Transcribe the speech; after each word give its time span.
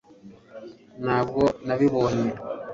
ntabwo 1.03 1.41
nabibonye 1.65 2.31